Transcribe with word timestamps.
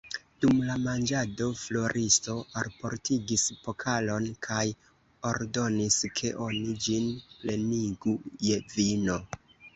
Dum 0.43 0.59
la 0.67 0.75
manĝado 0.83 1.49
Floriso 1.63 2.37
alportigis 2.61 3.43
pokalon 3.67 4.25
kaj 4.47 4.65
ordonis, 5.33 5.99
ke 6.21 6.33
oni 6.49 6.75
ĝin 6.89 7.07
plenigu 7.37 8.19
je 8.49 8.61
vino. 8.75 9.21